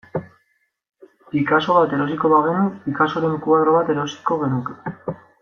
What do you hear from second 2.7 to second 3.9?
Picassoren koadro